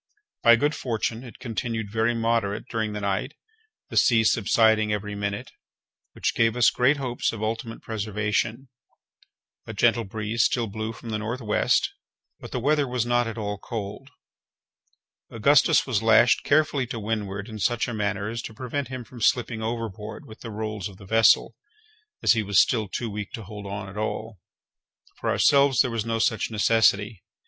[0.41, 3.35] By good fortune it continued very moderate during the night,
[3.91, 5.51] the sea subsiding every minute,
[6.13, 8.69] which gave us great hopes of ultimate preservation.
[9.67, 11.37] A gentle breeze still blew from the N.
[11.37, 11.67] W.,
[12.39, 14.09] but the weather was not at all cold.
[15.29, 19.21] Augustus was lashed carefully to windward in such a manner as to prevent him from
[19.21, 21.55] slipping overboard with the rolls of the vessel,
[22.23, 24.39] as he was still too weak to hold on at all.
[25.19, 27.21] For ourselves there was no such necessity.